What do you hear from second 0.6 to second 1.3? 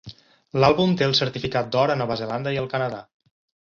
L'àlbum té el